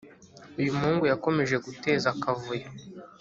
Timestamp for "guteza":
1.65-2.07